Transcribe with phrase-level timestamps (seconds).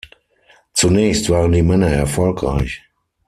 [0.73, 2.81] Zunächst waren die Männer erfolgreich.